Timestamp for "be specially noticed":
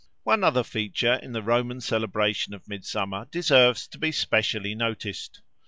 3.99-5.43